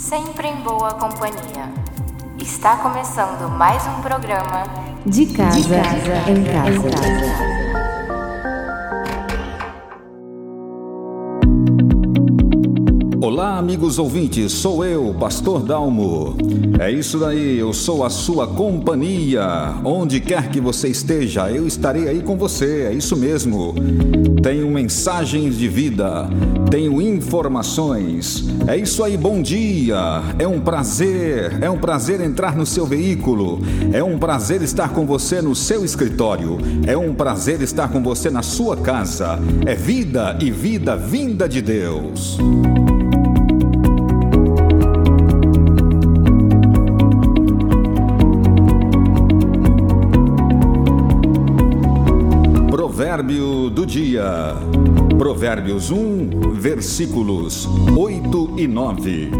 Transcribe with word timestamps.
sempre 0.00 0.48
em 0.48 0.56
boa 0.62 0.94
companhia. 0.94 1.70
Está 2.38 2.76
começando 2.76 3.50
mais 3.50 3.86
um 3.86 4.00
programa 4.00 4.64
De 5.04 5.26
casa, 5.26 5.76
em 6.26 6.42
casa. 6.42 7.59
Olá, 13.32 13.58
amigos 13.58 13.96
ouvintes, 13.96 14.50
sou 14.50 14.84
eu, 14.84 15.14
Pastor 15.14 15.62
Dalmo. 15.62 16.36
É 16.80 16.90
isso 16.90 17.16
daí, 17.16 17.58
eu 17.60 17.72
sou 17.72 18.04
a 18.04 18.10
sua 18.10 18.44
companhia. 18.44 19.72
Onde 19.84 20.18
quer 20.18 20.50
que 20.50 20.60
você 20.60 20.88
esteja, 20.88 21.48
eu 21.48 21.64
estarei 21.64 22.08
aí 22.08 22.22
com 22.22 22.36
você, 22.36 22.88
é 22.90 22.92
isso 22.92 23.16
mesmo. 23.16 23.72
Tenho 24.42 24.68
mensagens 24.68 25.56
de 25.56 25.68
vida, 25.68 26.28
tenho 26.72 27.00
informações. 27.00 28.46
É 28.66 28.76
isso 28.76 29.04
aí, 29.04 29.16
bom 29.16 29.40
dia. 29.40 30.22
É 30.36 30.48
um 30.48 30.58
prazer, 30.58 31.56
é 31.62 31.70
um 31.70 31.78
prazer 31.78 32.20
entrar 32.20 32.56
no 32.56 32.66
seu 32.66 32.84
veículo. 32.84 33.60
É 33.92 34.02
um 34.02 34.18
prazer 34.18 34.60
estar 34.60 34.88
com 34.88 35.06
você 35.06 35.40
no 35.40 35.54
seu 35.54 35.84
escritório. 35.84 36.58
É 36.84 36.96
um 36.96 37.14
prazer 37.14 37.62
estar 37.62 37.92
com 37.92 38.02
você 38.02 38.28
na 38.28 38.42
sua 38.42 38.76
casa. 38.76 39.38
É 39.64 39.76
vida 39.76 40.36
e 40.40 40.50
vida 40.50 40.96
vinda 40.96 41.48
de 41.48 41.62
Deus. 41.62 42.36
Dia. 53.90 54.54
Provérbios 55.18 55.90
1, 55.90 56.52
versículos 56.52 57.66
8 57.66 58.54
e 58.56 58.68
9. 58.68 59.30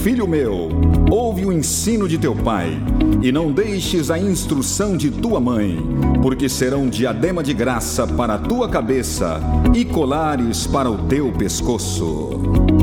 Filho 0.00 0.28
meu, 0.28 0.68
ouve 1.10 1.44
o 1.44 1.52
ensino 1.52 2.08
de 2.08 2.16
teu 2.16 2.32
pai, 2.32 2.80
e 3.20 3.32
não 3.32 3.50
deixes 3.50 4.08
a 4.08 4.16
instrução 4.16 4.96
de 4.96 5.10
tua 5.10 5.40
mãe, 5.40 5.76
porque 6.22 6.48
serão 6.48 6.88
diadema 6.88 7.42
de 7.42 7.52
graça 7.52 8.06
para 8.06 8.34
a 8.34 8.38
tua 8.38 8.68
cabeça 8.68 9.40
e 9.74 9.84
colares 9.84 10.68
para 10.68 10.88
o 10.88 10.98
teu 11.08 11.32
pescoço. 11.32 12.75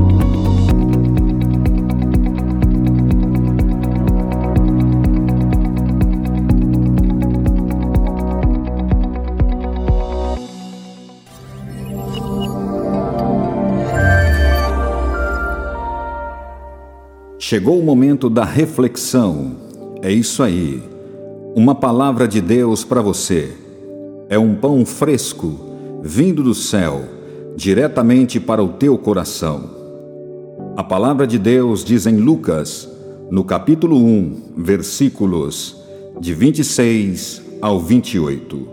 Chegou 17.46 17.78
o 17.78 17.84
momento 17.84 18.30
da 18.30 18.46
reflexão. 18.46 19.58
É 20.02 20.10
isso 20.10 20.42
aí. 20.42 20.82
Uma 21.54 21.76
palavra 21.76 22.26
de 22.26 22.40
Deus 22.40 22.86
para 22.86 23.02
você. 23.02 23.52
É 24.30 24.40
um 24.40 24.56
pão 24.56 24.86
fresco, 24.86 25.54
vindo 26.02 26.42
do 26.42 26.54
céu, 26.54 27.02
diretamente 27.54 28.40
para 28.40 28.64
o 28.64 28.70
teu 28.70 28.98
coração. 28.98 29.70
A 30.78 30.86
palavra 30.86 31.28
de 31.28 31.38
Deus 31.38 31.84
diz 31.84 32.08
em 32.08 32.16
Lucas, 32.16 32.90
no 33.30 33.44
capítulo 33.44 33.98
1, 33.98 34.54
versículos 34.56 35.84
de 36.22 36.34
26 36.34 37.42
ao 37.62 37.78
28. 37.78 38.68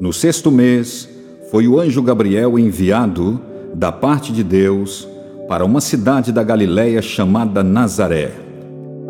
No 0.00 0.14
sexto 0.14 0.50
mês, 0.50 1.06
foi 1.50 1.68
o 1.68 1.78
anjo 1.78 2.00
Gabriel 2.00 2.58
enviado 2.58 3.38
da 3.74 3.92
parte 3.92 4.32
de 4.32 4.42
Deus 4.42 5.11
para 5.52 5.66
uma 5.66 5.82
cidade 5.82 6.32
da 6.32 6.42
Galiléia 6.42 7.02
chamada 7.02 7.62
Nazaré, 7.62 8.32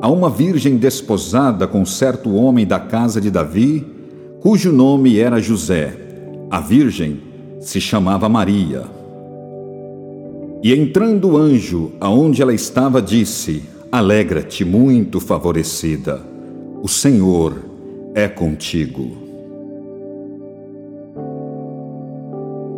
a 0.01 0.11
uma 0.11 0.29
virgem 0.29 0.77
desposada 0.77 1.69
com 1.69 1.87
certo 1.87 2.35
homem 2.35 2.67
da 2.67 2.81
casa 2.81 3.21
de 3.21 3.31
Davi, 3.31 3.87
cujo 4.41 4.73
nome 4.73 5.21
era 5.21 5.41
José. 5.41 5.97
A 6.51 6.59
virgem 6.59 7.21
se 7.61 7.81
chamava 7.81 8.29
Maria. 8.29 8.83
E 10.65 10.75
entrando 10.75 11.29
o 11.29 11.37
anjo 11.37 11.93
aonde 12.01 12.43
ela 12.43 12.53
estava, 12.53 13.01
disse: 13.01 13.63
Alegra-te, 13.93 14.65
muito 14.65 15.21
favorecida, 15.21 16.21
o 16.83 16.89
Senhor 16.89 17.55
é 18.17 18.27
contigo. 18.27 19.13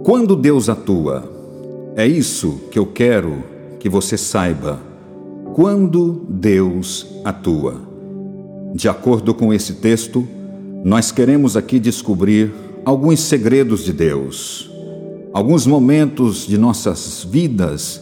Quando 0.04 0.36
Deus 0.36 0.68
atua, 0.68 1.32
é 1.96 2.06
isso 2.06 2.60
que 2.70 2.78
eu 2.78 2.84
quero 2.84 3.53
que 3.84 3.88
você 3.90 4.16
saiba 4.16 4.80
quando 5.52 6.24
Deus 6.26 7.06
atua. 7.22 7.82
De 8.74 8.88
acordo 8.88 9.34
com 9.34 9.52
esse 9.52 9.74
texto, 9.74 10.26
nós 10.82 11.12
queremos 11.12 11.54
aqui 11.54 11.78
descobrir 11.78 12.50
alguns 12.82 13.20
segredos 13.20 13.84
de 13.84 13.92
Deus, 13.92 14.70
alguns 15.34 15.66
momentos 15.66 16.46
de 16.46 16.56
nossas 16.56 17.28
vidas 17.30 18.00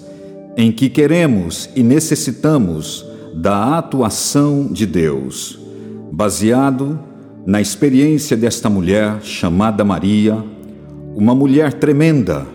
em 0.56 0.70
que 0.70 0.88
queremos 0.88 1.69
e 1.75 1.82
necessitamos 1.82 3.04
da 3.34 3.76
atuação 3.76 4.69
de 4.70 4.87
Deus, 4.87 5.59
baseado 6.12 6.97
na 7.44 7.60
experiência 7.60 8.37
desta 8.37 8.70
mulher 8.70 9.20
chamada 9.20 9.84
Maria, 9.84 10.44
uma 11.16 11.34
mulher 11.34 11.72
tremenda 11.72 12.47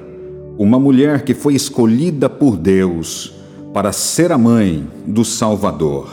uma 0.57 0.79
mulher 0.79 1.23
que 1.23 1.33
foi 1.33 1.53
escolhida 1.53 2.29
por 2.29 2.57
Deus 2.57 3.33
para 3.73 3.91
ser 3.91 4.31
a 4.31 4.37
mãe 4.37 4.87
do 5.05 5.23
Salvador. 5.23 6.09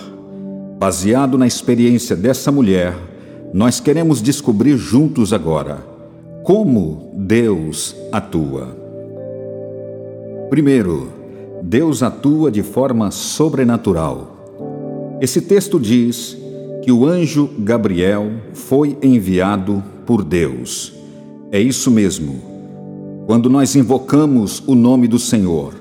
Baseado 0.79 1.39
na 1.39 1.47
experiência 1.47 2.15
dessa 2.15 2.53
mulher, 2.53 2.95
nós 3.55 3.81
queremos 3.81 4.21
descobrir 4.21 4.77
juntos 4.77 5.33
agora 5.33 5.79
como 6.43 7.11
Deus 7.15 7.97
atua. 8.13 8.77
Primeiro, 10.51 11.09
Deus 11.63 12.03
atua 12.03 12.51
de 12.51 12.63
forma 12.63 13.11
sobrenatural. 13.11 15.17
Esse 15.23 15.41
texto 15.41 15.81
diz 15.81 16.37
que 16.83 16.93
o 16.93 17.07
anjo 17.07 17.49
Gabriel 17.61 18.31
foi 18.53 18.99
enviado 19.03 19.83
por 20.05 20.23
Deus. 20.23 20.93
É 21.51 21.59
isso 21.59 21.91
mesmo. 21.91 22.54
Quando 23.27 23.49
nós 23.49 23.75
invocamos 23.75 24.63
o 24.67 24.75
nome 24.75 25.09
do 25.09 25.19
Senhor, 25.19 25.73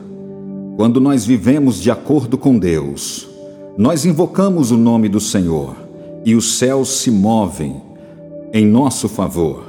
quando 0.78 1.02
nós 1.02 1.26
vivemos 1.26 1.82
de 1.82 1.92
acordo 1.92 2.38
com 2.38 2.58
Deus, 2.58 3.28
nós 3.78 4.06
invocamos 4.06 4.72
o 4.72 4.78
nome 4.78 5.10
do 5.10 5.20
Senhor 5.20 5.76
e 6.24 6.36
os 6.36 6.58
céus 6.58 7.02
se 7.02 7.12
movem 7.12 7.82
em 8.54 8.66
nosso 8.66 9.10
favor. 9.10 9.66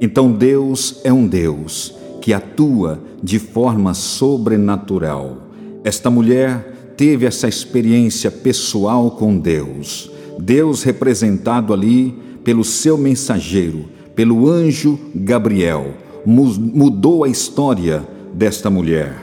Então 0.00 0.30
Deus 0.30 1.00
é 1.02 1.12
um 1.12 1.26
Deus 1.26 1.92
que 2.20 2.32
atua 2.32 3.00
de 3.20 3.40
forma 3.40 3.94
sobrenatural. 3.94 5.38
Esta 5.82 6.08
mulher 6.08 6.94
teve 6.96 7.26
essa 7.26 7.48
experiência 7.48 8.30
pessoal 8.30 9.10
com 9.10 9.36
Deus. 9.36 10.08
Deus 10.38 10.84
representado 10.84 11.72
ali 11.72 12.14
pelo 12.44 12.62
seu 12.62 12.96
mensageiro, 12.96 13.86
pelo 14.14 14.48
anjo 14.48 14.96
Gabriel 15.16 16.06
mudou 16.28 17.24
a 17.24 17.28
história 17.28 18.06
desta 18.34 18.68
mulher. 18.68 19.16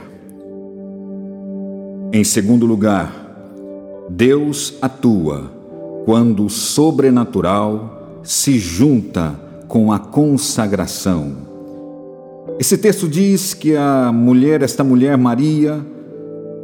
Em 2.11 2.23
segundo 2.23 2.65
lugar, 2.65 3.13
Deus 4.09 4.73
atua 4.81 5.51
quando 6.03 6.45
o 6.45 6.49
sobrenatural 6.49 8.19
se 8.23 8.57
junta 8.57 9.39
com 9.67 9.91
a 9.91 9.99
consagração. 9.99 11.35
Esse 12.57 12.75
texto 12.75 13.07
diz 13.07 13.53
que 13.53 13.75
a 13.75 14.11
mulher, 14.11 14.63
esta 14.63 14.83
mulher 14.83 15.15
Maria, 15.15 15.85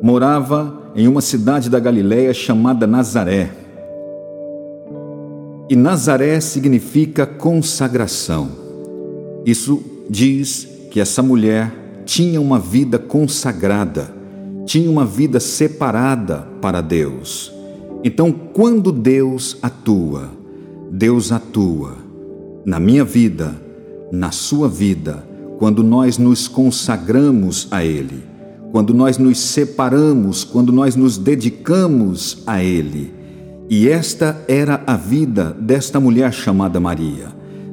morava 0.01 0.91
em 0.95 1.07
uma 1.07 1.21
cidade 1.21 1.69
da 1.69 1.79
Galiléia 1.79 2.33
chamada 2.33 2.87
Nazaré. 2.87 3.51
E 5.69 5.75
Nazaré 5.75 6.39
significa 6.39 7.27
consagração. 7.27 8.49
Isso 9.45 10.00
diz 10.11 10.67
que 10.91 10.99
essa 10.99 11.23
mulher 11.23 12.03
tinha 12.05 12.41
uma 12.41 12.59
vida 12.59 12.99
consagrada, 12.99 14.13
tinha 14.65 14.91
uma 14.91 15.05
vida 15.05 15.39
separada 15.39 16.45
para 16.61 16.81
Deus. 16.81 17.49
Então, 18.03 18.29
quando 18.31 18.91
Deus 18.91 19.57
atua, 19.61 20.29
Deus 20.91 21.31
atua 21.31 21.95
na 22.65 22.77
minha 22.77 23.05
vida, 23.05 23.55
na 24.11 24.31
sua 24.31 24.67
vida, 24.67 25.25
quando 25.57 25.81
nós 25.81 26.17
nos 26.17 26.45
consagramos 26.45 27.69
a 27.71 27.85
Ele, 27.85 28.21
quando 28.73 28.93
nós 28.93 29.17
nos 29.17 29.39
separamos, 29.39 30.43
quando 30.43 30.73
nós 30.73 30.93
nos 30.97 31.17
dedicamos 31.17 32.43
a 32.45 32.61
Ele. 32.61 33.13
E 33.69 33.87
esta 33.87 34.43
era 34.49 34.83
a 34.85 34.97
vida 34.97 35.55
desta 35.57 36.01
mulher 36.01 36.33
chamada 36.33 36.81
Maria. 36.81 37.29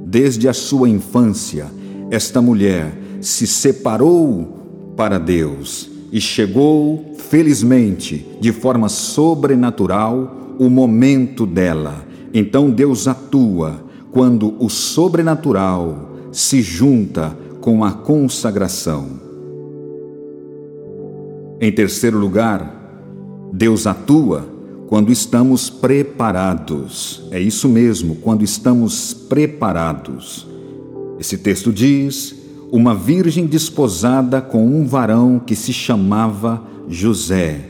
Desde 0.07 0.49
a 0.49 0.55
sua 0.55 0.89
infância, 0.89 1.67
esta 2.11 2.41
mulher 2.41 2.93
se 3.21 3.47
separou 3.47 4.93
para 4.97 5.19
Deus, 5.19 5.91
e 6.11 6.21
chegou, 6.21 7.15
felizmente, 7.17 8.27
de 8.41 8.53
forma 8.53 8.89
sobrenatural, 8.89 10.57
o 10.59 10.69
momento 10.69 11.47
dela. 11.47 12.07
Então 12.33 12.71
Deus 12.71 13.07
atua 13.07 13.85
quando 14.11 14.55
o 14.59 14.69
sobrenatural 14.69 16.13
se 16.33 16.63
junta 16.63 17.37
com 17.61 17.85
a 17.85 17.93
consagração. 17.93 19.21
Em 21.61 21.71
terceiro 21.71 22.19
lugar, 22.19 22.75
Deus 23.53 23.87
atua 23.87 24.49
quando 24.89 25.13
estamos 25.13 25.69
preparados. 25.69 27.29
É 27.31 27.39
isso 27.39 27.69
mesmo, 27.69 28.17
quando 28.17 28.43
estamos 28.43 29.13
preparados. 29.13 30.48
Esse 31.19 31.39
texto 31.39 31.73
diz: 31.73 32.35
uma 32.71 32.95
virgem 32.95 33.47
desposada 33.47 34.41
com 34.41 34.67
um 34.67 34.87
varão 34.87 35.39
que 35.39 35.57
se 35.57 35.73
chamava 35.73 36.63
José. 36.89 37.61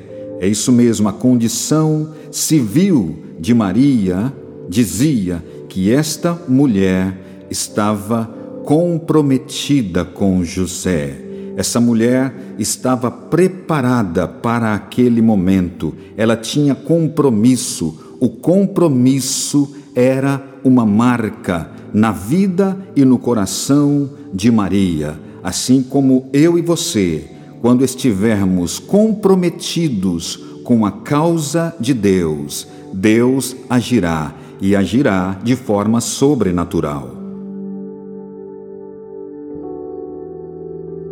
É 0.41 0.47
isso 0.47 0.71
mesmo, 0.71 1.09
a 1.09 1.13
condição 1.13 2.13
civil 2.31 3.17
de 3.41 3.55
Maria 3.55 4.33
dizia 4.69 5.45
que 5.69 5.93
esta 5.93 6.39
mulher 6.49 7.47
estava 7.51 8.27
comprometida 8.65 10.05
com 10.05 10.45
José. 10.45 11.25
Essa 11.57 11.81
mulher 11.81 12.55
estava 12.59 13.11
preparada 13.11 14.29
para 14.29 14.75
aquele 14.75 15.21
momento, 15.21 15.93
ela 16.17 16.37
tinha 16.37 16.75
compromisso. 16.75 17.99
O 18.21 18.29
compromisso 18.29 19.75
era 19.99 20.41
uma 20.63 20.87
marca 20.87 21.73
na 21.93 22.13
vida 22.13 22.79
e 22.95 23.05
no 23.05 23.19
coração 23.19 24.09
de 24.33 24.49
Maria, 24.49 25.19
assim 25.43 25.83
como 25.83 26.29
eu 26.33 26.57
e 26.57 26.63
você, 26.63 27.29
quando 27.61 27.85
estivermos 27.85 28.79
comprometidos 28.79 30.37
com 30.63 30.87
a 30.87 30.93
causa 30.93 31.75
de 31.81 31.93
Deus, 31.93 32.69
Deus 32.93 33.57
agirá 33.69 34.33
e 34.61 34.77
agirá 34.77 35.37
de 35.43 35.57
forma 35.57 36.01
sobrenatural. 36.01 37.17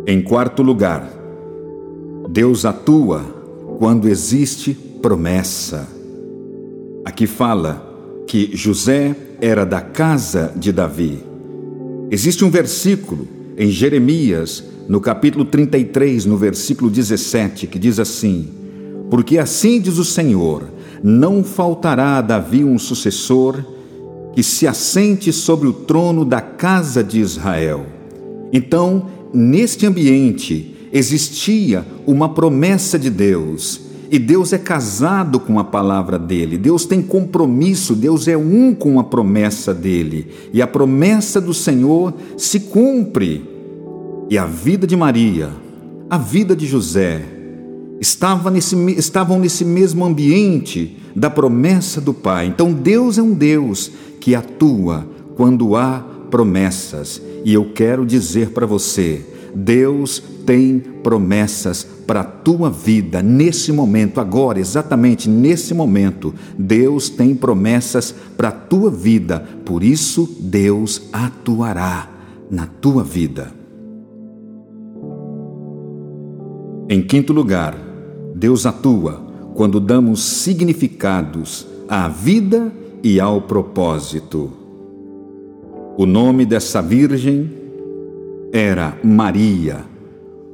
Em 0.07 0.21
quarto 0.21 0.63
lugar, 0.63 1.11
Deus 2.29 2.63
atua 2.63 3.21
quando 3.79 4.07
existe 4.07 4.73
promessa. 4.73 5.89
Aqui 7.03 7.27
fala 7.27 7.86
que 8.27 8.51
José 8.53 9.15
era 9.39 9.65
da 9.65 9.79
casa 9.79 10.51
de 10.55 10.71
Davi. 10.71 11.23
Existe 12.11 12.43
um 12.43 12.49
versículo 12.49 13.27
em 13.57 13.69
Jeremias, 13.69 14.63
no 14.87 14.99
capítulo 14.99 15.45
33, 15.45 16.25
no 16.25 16.37
versículo 16.37 16.91
17, 16.91 17.65
que 17.67 17.79
diz 17.79 17.99
assim: 17.99 18.49
Porque 19.09 19.37
assim 19.37 19.79
diz 19.79 19.97
o 19.97 20.05
Senhor: 20.05 20.63
não 21.01 21.43
faltará 21.43 22.17
a 22.17 22.21
Davi 22.21 22.63
um 22.63 22.77
sucessor 22.77 23.63
que 24.33 24.43
se 24.43 24.67
assente 24.67 25.33
sobre 25.33 25.67
o 25.67 25.73
trono 25.73 26.23
da 26.23 26.41
casa 26.41 27.03
de 27.03 27.19
Israel. 27.19 27.85
Então, 28.53 29.07
neste 29.33 29.85
ambiente 29.85 30.75
existia 30.93 31.85
uma 32.05 32.29
promessa 32.29 32.99
de 32.99 33.09
Deus. 33.09 33.86
E 34.09 34.17
Deus 34.17 34.53
é 34.53 34.57
casado 34.57 35.39
com 35.39 35.59
a 35.59 35.63
palavra 35.63 36.17
dele, 36.17 36.57
Deus 36.57 36.85
tem 36.85 37.01
compromisso, 37.01 37.93
Deus 37.93 38.27
é 38.27 38.37
um 38.37 38.73
com 38.73 38.99
a 38.99 39.03
promessa 39.03 39.73
dele, 39.73 40.27
e 40.53 40.61
a 40.61 40.67
promessa 40.67 41.41
do 41.41 41.53
Senhor 41.53 42.13
se 42.37 42.61
cumpre. 42.61 43.43
E 44.29 44.37
a 44.37 44.45
vida 44.45 44.85
de 44.85 44.95
Maria, 44.95 45.49
a 46.09 46.17
vida 46.17 46.55
de 46.55 46.65
José, 46.65 47.23
estava 47.99 48.51
nesse, 48.51 48.75
estavam 48.91 49.39
nesse 49.39 49.65
mesmo 49.65 50.05
ambiente 50.05 50.97
da 51.15 51.29
promessa 51.29 51.99
do 51.99 52.13
Pai. 52.13 52.47
Então 52.47 52.71
Deus 52.71 53.17
é 53.17 53.21
um 53.21 53.33
Deus 53.33 53.91
que 54.19 54.35
atua 54.35 55.07
quando 55.35 55.75
há 55.75 56.05
promessas. 56.29 57.21
E 57.43 57.53
eu 57.53 57.71
quero 57.73 58.05
dizer 58.05 58.49
para 58.49 58.65
você: 58.65 59.25
Deus 59.55 60.21
tem 60.45 60.79
promessas 61.01 61.87
para 62.07 62.21
a 62.21 62.23
tua 62.23 62.69
vida 62.69 63.21
nesse 63.21 63.73
momento, 63.73 64.21
agora, 64.21 64.59
exatamente 64.59 65.29
nesse 65.29 65.73
momento. 65.73 66.33
Deus 66.57 67.09
tem 67.09 67.35
promessas 67.35 68.15
para 68.37 68.47
a 68.47 68.51
tua 68.51 68.89
vida, 68.89 69.45
por 69.65 69.83
isso 69.83 70.37
Deus 70.39 71.09
atuará 71.11 72.09
na 72.49 72.65
tua 72.65 73.03
vida. 73.03 73.51
Em 76.89 77.01
quinto 77.01 77.33
lugar, 77.33 77.77
Deus 78.33 78.65
atua 78.65 79.21
quando 79.53 79.79
damos 79.79 80.23
significados 80.23 81.67
à 81.89 82.07
vida 82.07 82.71
e 83.03 83.19
ao 83.19 83.41
propósito. 83.41 84.51
O 85.97 86.05
nome 86.05 86.45
dessa 86.45 86.81
virgem 86.81 87.51
era 88.53 88.97
Maria. 89.03 89.96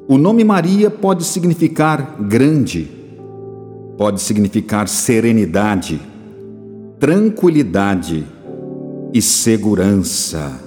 O 0.05 0.17
nome 0.17 0.43
Maria 0.43 0.89
pode 0.89 1.23
significar 1.23 2.17
grande, 2.19 2.91
pode 3.97 4.21
significar 4.21 4.89
serenidade, 4.89 6.01
tranquilidade 6.99 8.25
e 9.13 9.21
segurança. 9.21 10.59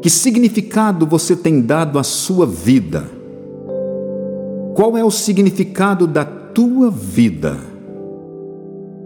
Que 0.00 0.08
significado 0.08 1.04
você 1.04 1.34
tem 1.34 1.60
dado 1.60 1.98
à 1.98 2.04
sua 2.04 2.46
vida? 2.46 3.04
Qual 4.74 4.96
é 4.96 5.04
o 5.04 5.10
significado 5.10 6.06
da 6.06 6.24
tua 6.24 6.92
vida? 6.92 7.58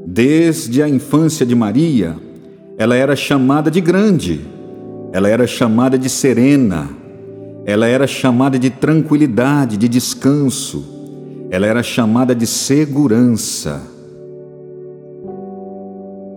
Desde 0.07 0.83
a 0.83 0.89
infância 0.89 1.47
de 1.47 1.55
Maria, 1.55 2.17
ela 2.77 2.95
era 2.95 3.17
chamada 3.17 3.71
de 3.71 3.81
grande, 3.81 4.43
ela 5.11 5.29
era 5.29 5.47
chamada 5.47 5.97
de 5.99 6.11
serena, 6.11 6.91
ela 7.67 7.87
era 7.87 8.07
chamada 8.07 8.59
de 8.59 8.69
tranquilidade, 8.69 9.77
de 9.77 9.89
descanso, 9.89 10.85
ela 11.51 11.67
era 11.67 11.83
chamada 11.83 12.35
de 12.35 12.47
segurança. 12.47 13.81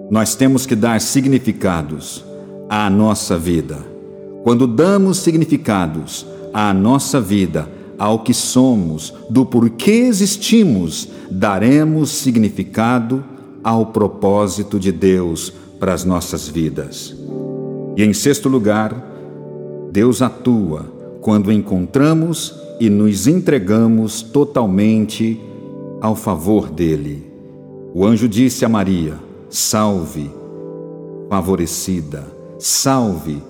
Nós 0.09 0.35
temos 0.35 0.65
que 0.65 0.75
dar 0.75 1.01
significados 1.01 2.23
à 2.69 2.89
nossa 2.89 3.37
vida. 3.37 3.77
Quando 4.43 4.65
damos 4.65 5.17
significados 5.17 6.25
à 6.53 6.73
nossa 6.73 7.19
vida, 7.19 7.67
ao 7.99 8.19
que 8.19 8.33
somos, 8.33 9.13
do 9.29 9.45
porquê 9.45 10.05
existimos, 10.07 11.09
daremos 11.29 12.09
significado 12.11 13.23
ao 13.61 13.87
propósito 13.87 14.79
de 14.79 14.93
Deus 14.93 15.51
para 15.77 15.93
as 15.93 16.05
nossas 16.05 16.47
vidas. 16.47 17.13
E 17.97 18.03
em 18.03 18.13
sexto 18.13 18.47
lugar, 18.47 18.95
Deus 19.91 20.21
atua 20.21 20.96
quando 21.27 21.51
encontramos 21.51 22.55
e 22.79 22.89
nos 22.89 23.27
entregamos 23.27 24.21
totalmente 24.21 25.37
ao 25.99 26.15
favor 26.15 26.69
dele. 26.69 27.21
O 27.93 28.05
anjo 28.05 28.29
disse 28.29 28.63
a 28.63 28.69
Maria: 28.69 29.15
Salve, 29.49 30.31
favorecida, 31.29 32.25
salve, 32.57 33.43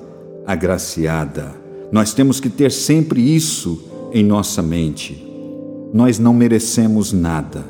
agraciada. 0.44 1.54
Nós 1.92 2.16
temos 2.16 2.40
que 2.40 2.50
ter 2.50 2.72
sempre 2.72 3.22
isso 3.22 3.84
em 4.12 4.24
nossa 4.24 4.64
mente. 4.64 5.24
Nós 5.94 6.18
não 6.18 6.34
merecemos 6.34 7.14
nada. 7.14 7.64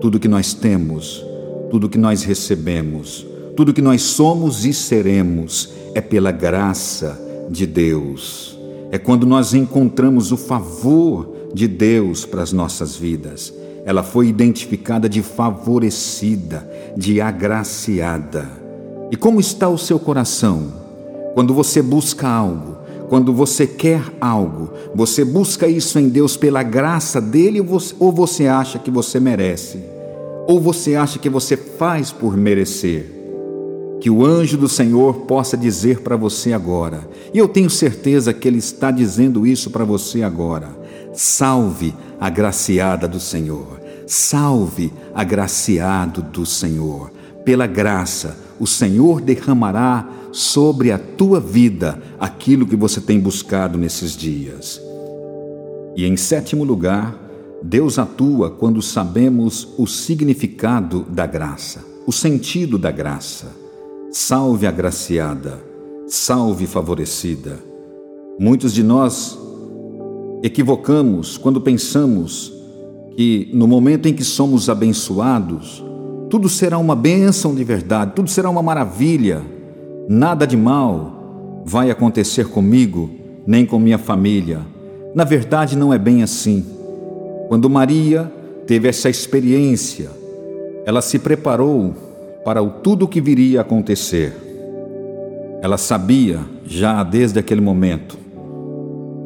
Tudo 0.00 0.20
que 0.20 0.28
nós 0.28 0.54
temos, 0.54 1.26
tudo 1.72 1.88
que 1.88 1.98
nós 1.98 2.22
recebemos, 2.22 3.26
tudo 3.56 3.74
que 3.74 3.82
nós 3.82 4.00
somos 4.02 4.64
e 4.64 4.72
seremos 4.72 5.70
é 5.92 6.00
pela 6.00 6.30
graça 6.30 7.20
de 7.50 7.66
Deus. 7.66 8.53
É 8.94 8.98
quando 8.98 9.26
nós 9.26 9.54
encontramos 9.54 10.30
o 10.30 10.36
favor 10.36 11.48
de 11.52 11.66
Deus 11.66 12.24
para 12.24 12.44
as 12.44 12.52
nossas 12.52 12.94
vidas. 12.94 13.52
Ela 13.84 14.04
foi 14.04 14.28
identificada 14.28 15.08
de 15.08 15.20
favorecida, 15.20 16.64
de 16.96 17.20
agraciada. 17.20 18.48
E 19.10 19.16
como 19.16 19.40
está 19.40 19.68
o 19.68 19.76
seu 19.76 19.98
coração? 19.98 20.72
Quando 21.34 21.52
você 21.52 21.82
busca 21.82 22.28
algo, 22.28 22.76
quando 23.08 23.32
você 23.32 23.66
quer 23.66 24.00
algo, 24.20 24.70
você 24.94 25.24
busca 25.24 25.66
isso 25.66 25.98
em 25.98 26.08
Deus 26.08 26.36
pela 26.36 26.62
graça 26.62 27.20
dele 27.20 27.60
ou 27.98 28.12
você 28.12 28.46
acha 28.46 28.78
que 28.78 28.92
você 28.92 29.18
merece? 29.18 29.80
Ou 30.46 30.60
você 30.60 30.94
acha 30.94 31.18
que 31.18 31.28
você 31.28 31.56
faz 31.56 32.12
por 32.12 32.36
merecer? 32.36 33.13
Que 34.00 34.10
o 34.10 34.24
anjo 34.24 34.56
do 34.56 34.68
Senhor 34.68 35.20
possa 35.20 35.56
dizer 35.56 36.00
para 36.00 36.16
você 36.16 36.52
agora, 36.52 37.08
e 37.32 37.38
eu 37.38 37.48
tenho 37.48 37.70
certeza 37.70 38.34
que 38.34 38.46
ele 38.46 38.58
está 38.58 38.90
dizendo 38.90 39.46
isso 39.46 39.70
para 39.70 39.84
você 39.84 40.22
agora. 40.22 40.68
Salve, 41.12 41.94
agraciada 42.20 43.08
do 43.08 43.20
Senhor, 43.20 43.80
salve, 44.06 44.92
agraciado 45.14 46.22
do 46.22 46.44
Senhor. 46.44 47.10
Pela 47.44 47.66
graça, 47.66 48.36
o 48.58 48.66
Senhor 48.66 49.20
derramará 49.20 50.08
sobre 50.32 50.90
a 50.90 50.98
tua 50.98 51.38
vida 51.38 52.02
aquilo 52.18 52.66
que 52.66 52.76
você 52.76 53.00
tem 53.00 53.20
buscado 53.20 53.78
nesses 53.78 54.16
dias. 54.16 54.80
E 55.96 56.04
em 56.04 56.16
sétimo 56.16 56.64
lugar, 56.64 57.16
Deus 57.62 57.98
atua 57.98 58.50
quando 58.50 58.82
sabemos 58.82 59.68
o 59.78 59.86
significado 59.86 61.06
da 61.08 61.26
graça, 61.26 61.84
o 62.06 62.12
sentido 62.12 62.76
da 62.76 62.90
graça. 62.90 63.63
Salve 64.16 64.64
agraciada, 64.64 65.60
salve 66.06 66.68
favorecida. 66.68 67.58
Muitos 68.38 68.72
de 68.72 68.80
nós 68.80 69.36
equivocamos 70.40 71.36
quando 71.36 71.60
pensamos 71.60 72.52
que 73.16 73.50
no 73.52 73.66
momento 73.66 74.06
em 74.06 74.14
que 74.14 74.22
somos 74.22 74.68
abençoados, 74.70 75.84
tudo 76.30 76.48
será 76.48 76.78
uma 76.78 76.94
bênção 76.94 77.56
de 77.56 77.64
verdade, 77.64 78.12
tudo 78.14 78.30
será 78.30 78.48
uma 78.48 78.62
maravilha, 78.62 79.42
nada 80.08 80.46
de 80.46 80.56
mal 80.56 81.64
vai 81.66 81.90
acontecer 81.90 82.46
comigo, 82.46 83.10
nem 83.44 83.66
com 83.66 83.80
minha 83.80 83.98
família. 83.98 84.60
Na 85.12 85.24
verdade, 85.24 85.76
não 85.76 85.92
é 85.92 85.98
bem 85.98 86.22
assim. 86.22 86.64
Quando 87.48 87.68
Maria 87.68 88.32
teve 88.64 88.86
essa 88.86 89.10
experiência, 89.10 90.08
ela 90.86 91.02
se 91.02 91.18
preparou 91.18 92.13
para 92.44 92.62
o 92.62 92.70
tudo 92.70 93.08
que 93.08 93.20
viria 93.20 93.60
a 93.60 93.62
acontecer. 93.62 94.32
Ela 95.62 95.78
sabia, 95.78 96.40
já 96.66 97.02
desde 97.02 97.38
aquele 97.38 97.60
momento, 97.60 98.18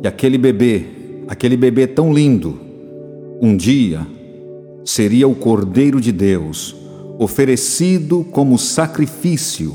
que 0.01 0.07
aquele 0.07 0.39
bebê, 0.39 0.85
aquele 1.27 1.57
bebê 1.57 1.87
tão 1.87 2.13
lindo, 2.13 2.59
um 3.43 3.57
dia 3.57 4.07
seria 4.85 5.27
o 5.27 5.35
Cordeiro 5.35 6.01
de 6.01 6.13
Deus, 6.13 6.77
oferecido 7.19 8.25
como 8.31 8.57
sacrifício 8.57 9.75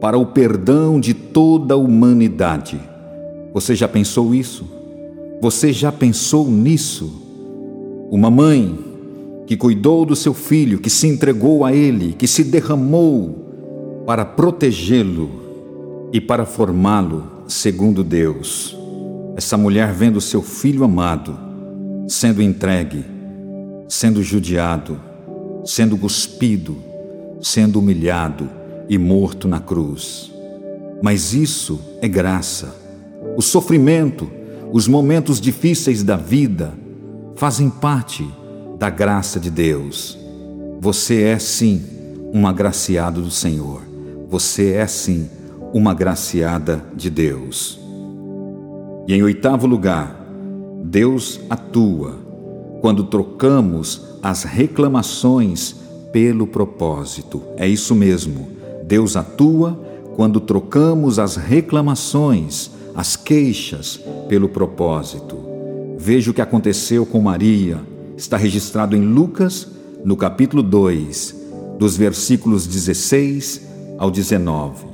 para 0.00 0.18
o 0.18 0.26
perdão 0.26 0.98
de 0.98 1.14
toda 1.14 1.74
a 1.74 1.76
humanidade. 1.76 2.80
Você 3.54 3.76
já 3.76 3.86
pensou 3.86 4.34
isso? 4.34 4.68
Você 5.40 5.72
já 5.72 5.92
pensou 5.92 6.50
nisso? 6.50 7.22
Uma 8.10 8.30
mãe 8.30 8.91
que 9.46 9.56
cuidou 9.56 10.04
do 10.04 10.16
seu 10.16 10.34
filho, 10.34 10.78
que 10.78 10.90
se 10.90 11.06
entregou 11.06 11.64
a 11.64 11.72
ele, 11.72 12.14
que 12.14 12.26
se 12.26 12.44
derramou 12.44 14.02
para 14.06 14.24
protegê-lo 14.24 15.30
e 16.12 16.20
para 16.20 16.44
formá-lo 16.44 17.44
segundo 17.48 18.04
Deus. 18.04 18.76
Essa 19.36 19.56
mulher 19.56 19.92
vendo 19.92 20.20
seu 20.20 20.42
filho 20.42 20.84
amado 20.84 21.52
sendo 22.08 22.42
entregue, 22.42 23.04
sendo 23.88 24.22
judiado, 24.22 25.00
sendo 25.64 25.96
cuspido, 25.96 26.76
sendo 27.40 27.78
humilhado 27.78 28.50
e 28.88 28.98
morto 28.98 29.48
na 29.48 29.60
cruz. 29.60 30.30
Mas 31.02 31.32
isso 31.32 31.80
é 32.00 32.08
graça. 32.08 32.74
O 33.36 33.42
sofrimento, 33.42 34.30
os 34.72 34.86
momentos 34.86 35.40
difíceis 35.40 36.02
da 36.02 36.16
vida 36.16 36.74
fazem 37.34 37.70
parte 37.70 38.28
da 38.78 38.90
graça 38.90 39.38
de 39.38 39.50
Deus. 39.50 40.18
Você 40.80 41.22
é 41.22 41.38
sim 41.38 41.82
um 42.32 42.46
agraciado 42.46 43.22
do 43.22 43.30
Senhor. 43.30 43.82
Você 44.28 44.72
é 44.72 44.86
sim 44.86 45.28
uma 45.72 45.92
agraciada 45.92 46.84
de 46.94 47.08
Deus. 47.08 47.80
E 49.06 49.14
em 49.14 49.22
oitavo 49.22 49.66
lugar, 49.66 50.24
Deus 50.82 51.40
atua 51.48 52.18
quando 52.80 53.04
trocamos 53.04 54.02
as 54.22 54.42
reclamações 54.42 55.76
pelo 56.12 56.46
propósito. 56.46 57.42
É 57.56 57.66
isso 57.66 57.94
mesmo. 57.94 58.48
Deus 58.84 59.16
atua 59.16 59.78
quando 60.16 60.40
trocamos 60.40 61.18
as 61.18 61.36
reclamações, 61.36 62.70
as 62.94 63.16
queixas 63.16 64.00
pelo 64.28 64.48
propósito. 64.48 65.38
Veja 65.96 66.30
o 66.30 66.34
que 66.34 66.42
aconteceu 66.42 67.06
com 67.06 67.20
Maria. 67.20 67.80
Está 68.22 68.36
registrado 68.36 68.94
em 68.94 69.00
Lucas, 69.00 69.66
no 70.04 70.16
capítulo 70.16 70.62
2, 70.62 71.34
dos 71.76 71.96
versículos 71.96 72.68
16 72.68 73.62
ao 73.98 74.12
19. 74.12 74.86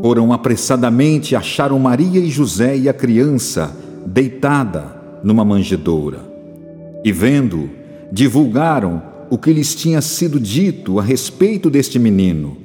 Foram 0.00 0.32
apressadamente 0.32 1.34
acharam 1.34 1.76
Maria 1.80 2.20
e 2.20 2.30
José 2.30 2.76
e 2.76 2.88
a 2.88 2.94
criança 2.94 3.76
deitada 4.06 5.18
numa 5.24 5.44
manjedoura. 5.44 6.20
E 7.04 7.10
vendo, 7.10 7.68
divulgaram 8.12 9.02
o 9.28 9.36
que 9.36 9.52
lhes 9.52 9.74
tinha 9.74 10.00
sido 10.00 10.38
dito 10.38 11.00
a 11.00 11.02
respeito 11.02 11.68
deste 11.68 11.98
menino. 11.98 12.56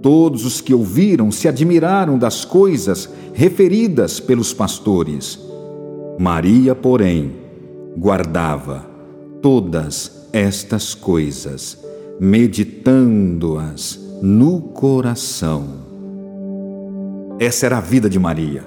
Todos 0.00 0.46
os 0.46 0.62
que 0.62 0.72
ouviram 0.72 1.30
se 1.30 1.46
admiraram 1.46 2.18
das 2.18 2.42
coisas 2.42 3.06
referidas 3.34 4.18
pelos 4.18 4.54
pastores. 4.54 5.38
Maria, 6.18 6.74
porém, 6.74 7.39
guardava 7.96 8.86
todas 9.42 10.28
estas 10.32 10.94
coisas, 10.94 11.78
meditando-as 12.20 13.98
no 14.22 14.60
coração. 14.60 15.80
Essa 17.38 17.66
era 17.66 17.78
a 17.78 17.80
vida 17.80 18.08
de 18.08 18.18
Maria. 18.18 18.64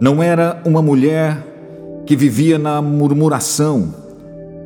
Não 0.00 0.22
era 0.22 0.62
uma 0.64 0.80
mulher 0.80 2.02
que 2.06 2.16
vivia 2.16 2.58
na 2.58 2.80
murmuração, 2.80 3.94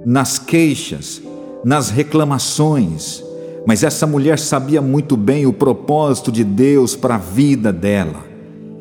nas 0.07 0.39
queixas, 0.39 1.21
nas 1.65 1.91
reclamações, 1.91 3.23
mas 3.67 3.83
essa 3.83 4.07
mulher 4.07 4.39
sabia 4.39 4.81
muito 4.81 5.17
bem 5.17 5.47
o 5.47 5.53
propósito 5.53 6.31
de 6.31 6.45
Deus 6.45 6.95
para 6.95 7.17
a 7.17 7.19
vida 7.19 7.73
dela. 7.73 8.25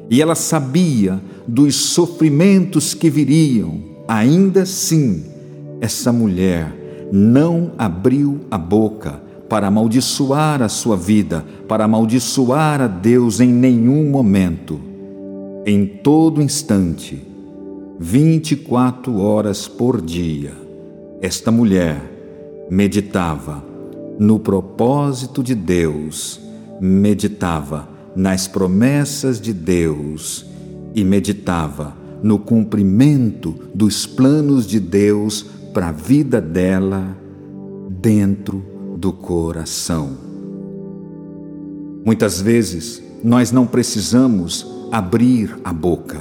E 0.10 0.22
ela 0.22 0.36
sabia 0.36 1.20
dos 1.48 1.76
sofrimentos 1.76 2.94
que 2.94 3.10
viriam. 3.10 3.93
Ainda 4.08 4.64
assim, 4.64 5.24
essa 5.80 6.12
mulher 6.12 7.10
não 7.12 7.72
abriu 7.78 8.42
a 8.50 8.58
boca 8.58 9.22
para 9.48 9.68
amaldiçoar 9.68 10.62
a 10.62 10.70
sua 10.70 10.98
vida, 10.98 11.46
para 11.68 11.86
amaldiçoar 11.86 12.82
a 12.82 12.88
Deus 12.88 13.40
em 13.40 13.50
nenhum 13.50 14.10
momento. 14.10 14.80
Em 15.66 15.86
todo 15.86 16.42
instante, 16.42 17.26
24 18.00 19.20
horas 19.20 19.68
por 19.68 20.02
dia, 20.02 20.54
esta 21.22 21.52
mulher 21.52 22.02
meditava 22.70 23.64
no 24.20 24.40
propósito 24.40 25.44
de 25.44 25.56
Deus, 25.56 26.40
meditava 26.82 27.88
nas 28.16 28.48
promessas 28.48 29.40
de 29.40 29.54
Deus 29.54 30.46
e 30.94 31.04
meditava 31.04 32.03
no 32.24 32.40
cumprimento 32.40 33.54
dos 33.76 34.08
planos 34.08 34.66
de 34.66 34.80
Deus 34.80 35.46
para 35.74 35.90
a 35.90 35.92
vida 35.92 36.40
dela 36.40 37.16
dentro 37.90 38.64
do 38.98 39.12
coração. 39.12 40.18
Muitas 42.06 42.40
vezes 42.42 43.04
nós 43.24 43.52
não 43.52 43.68
precisamos 43.68 44.66
abrir 44.92 45.58
a 45.64 45.74
boca. 45.74 46.20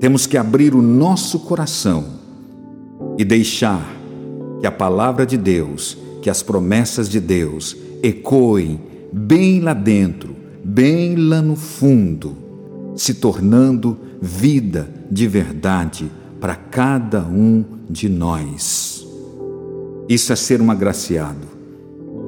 Temos 0.00 0.26
que 0.26 0.36
abrir 0.36 0.74
o 0.74 0.82
nosso 0.82 1.40
coração 1.40 2.04
e 3.18 3.24
deixar 3.24 3.86
que 4.60 4.66
a 4.66 4.72
palavra 4.72 5.26
de 5.26 5.36
Deus, 5.36 5.96
que 6.22 6.30
as 6.30 6.42
promessas 6.42 7.08
de 7.08 7.20
Deus 7.20 7.76
ecoem 8.02 8.80
bem 9.12 9.60
lá 9.60 9.74
dentro, 9.74 10.34
bem 10.62 11.16
lá 11.16 11.40
no 11.40 11.56
fundo, 11.56 12.43
se 12.94 13.14
tornando 13.14 13.98
vida 14.20 14.88
de 15.10 15.26
verdade 15.26 16.10
para 16.40 16.54
cada 16.54 17.22
um 17.22 17.64
de 17.88 18.08
nós. 18.08 19.06
Isso 20.08 20.32
é 20.32 20.36
ser 20.36 20.60
um 20.60 20.70
agraciado, 20.70 21.46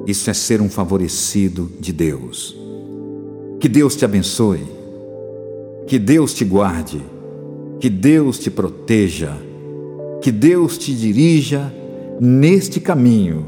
isso 0.05 0.29
é 0.29 0.33
ser 0.33 0.61
um 0.61 0.69
favorecido 0.69 1.71
de 1.79 1.93
Deus. 1.93 2.55
Que 3.59 3.69
Deus 3.69 3.95
te 3.95 4.05
abençoe. 4.05 4.77
Que 5.87 5.97
Deus 5.97 6.33
te 6.33 6.43
guarde, 6.43 7.01
que 7.79 7.89
Deus 7.89 8.37
te 8.37 8.51
proteja, 8.51 9.31
que 10.21 10.33
Deus 10.33 10.77
te 10.77 10.93
dirija 10.93 11.73
neste 12.19 12.81
caminho, 12.81 13.45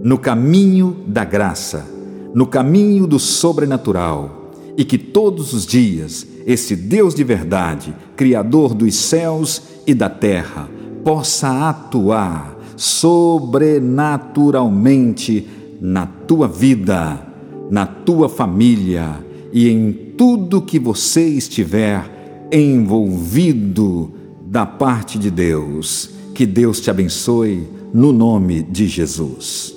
no 0.00 0.16
caminho 0.16 0.96
da 1.08 1.24
graça, 1.24 1.84
no 2.32 2.46
caminho 2.46 3.04
do 3.04 3.18
sobrenatural, 3.18 4.35
e 4.76 4.84
que 4.84 4.98
todos 4.98 5.52
os 5.52 5.66
dias 5.66 6.26
esse 6.46 6.74
Deus 6.76 7.14
de 7.14 7.24
verdade, 7.24 7.92
Criador 8.16 8.72
dos 8.72 8.94
céus 8.94 9.60
e 9.84 9.92
da 9.92 10.08
terra, 10.08 10.70
possa 11.04 11.68
atuar 11.68 12.56
sobrenaturalmente 12.76 15.44
na 15.80 16.06
tua 16.06 16.46
vida, 16.46 17.20
na 17.68 17.84
tua 17.84 18.28
família 18.28 19.26
e 19.52 19.68
em 19.68 19.92
tudo 20.16 20.62
que 20.62 20.78
você 20.78 21.26
estiver 21.26 22.48
envolvido 22.52 24.12
da 24.46 24.64
parte 24.64 25.18
de 25.18 25.32
Deus. 25.32 26.10
Que 26.32 26.46
Deus 26.46 26.80
te 26.80 26.90
abençoe 26.90 27.66
no 27.92 28.12
nome 28.12 28.62
de 28.62 28.86
Jesus. 28.86 29.75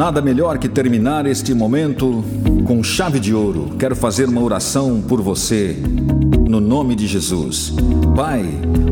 Nada 0.00 0.22
melhor 0.22 0.56
que 0.56 0.66
terminar 0.66 1.26
este 1.26 1.52
momento 1.52 2.24
com 2.66 2.82
chave 2.82 3.20
de 3.20 3.34
ouro. 3.34 3.76
Quero 3.78 3.94
fazer 3.94 4.30
uma 4.30 4.40
oração 4.40 5.02
por 5.06 5.20
você, 5.20 5.76
no 6.48 6.58
nome 6.58 6.96
de 6.96 7.06
Jesus. 7.06 7.74
Pai, 8.16 8.46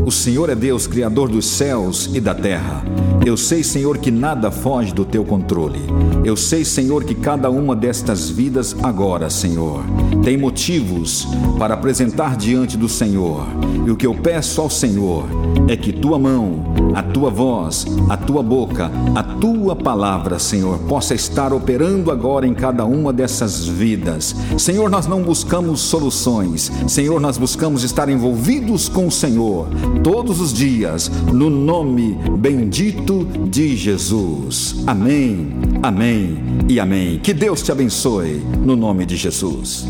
o 0.04 0.10
Senhor 0.10 0.50
é 0.50 0.54
Deus, 0.54 0.86
Criador 0.86 1.30
dos 1.30 1.46
céus 1.46 2.10
e 2.12 2.20
da 2.20 2.34
terra. 2.34 2.84
Eu 3.24 3.36
sei, 3.36 3.62
Senhor, 3.62 3.98
que 3.98 4.10
nada 4.10 4.50
foge 4.50 4.94
do 4.94 5.04
teu 5.04 5.24
controle. 5.24 5.80
Eu 6.24 6.36
sei, 6.36 6.64
Senhor, 6.64 7.04
que 7.04 7.14
cada 7.14 7.50
uma 7.50 7.74
destas 7.74 8.30
vidas 8.30 8.74
agora, 8.82 9.28
Senhor, 9.28 9.82
tem 10.22 10.36
motivos 10.36 11.26
para 11.58 11.74
apresentar 11.74 12.36
diante 12.36 12.76
do 12.76 12.88
Senhor. 12.88 13.46
E 13.86 13.90
o 13.90 13.96
que 13.96 14.06
eu 14.06 14.14
peço 14.14 14.60
ao 14.60 14.70
Senhor 14.70 15.24
é 15.68 15.76
que 15.76 15.92
tua 15.92 16.18
mão, 16.18 16.74
a 16.94 17.02
tua 17.02 17.30
voz, 17.30 17.86
a 18.08 18.16
tua 18.16 18.42
boca, 18.42 18.90
a 19.14 19.22
tua 19.22 19.76
palavra, 19.76 20.38
Senhor, 20.38 20.78
possa 20.80 21.14
estar 21.14 21.52
operando 21.52 22.10
agora 22.10 22.46
em 22.46 22.54
cada 22.54 22.84
uma 22.84 23.12
dessas 23.12 23.66
vidas. 23.66 24.34
Senhor, 24.56 24.88
nós 24.88 25.06
não 25.06 25.22
buscamos 25.22 25.80
soluções. 25.80 26.70
Senhor, 26.86 27.20
nós 27.20 27.36
buscamos 27.36 27.84
estar 27.84 28.08
envolvidos 28.08 28.88
com 28.88 29.06
o 29.06 29.12
Senhor 29.12 29.68
todos 30.02 30.40
os 30.40 30.52
dias, 30.52 31.10
no 31.32 31.50
nome 31.50 32.18
bendito 32.38 33.07
de 33.50 33.74
Jesus. 33.74 34.84
Amém, 34.86 35.48
amém 35.82 36.36
e 36.68 36.78
amém. 36.78 37.18
Que 37.18 37.32
Deus 37.32 37.62
te 37.62 37.72
abençoe, 37.72 38.42
no 38.62 38.76
nome 38.76 39.06
de 39.06 39.16
Jesus. 39.16 39.86